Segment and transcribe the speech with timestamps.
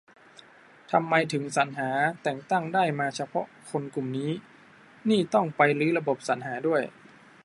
[0.91, 1.89] ทำไมถึงสรรหา
[2.21, 4.31] แต่งตั้งได้มาเฉพาะคนกลุ่มนี้
[5.09, 6.81] นี่ต้องไปรื้อระบบสรรหาด้วย